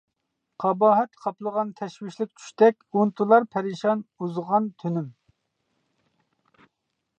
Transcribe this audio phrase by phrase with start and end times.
[0.61, 5.15] قاباھەت قاپلىغان تەشۋىشلىك چۈشتەك، ئۇنتۇلار پەرىشان ئۇزىغان تۈنۈم.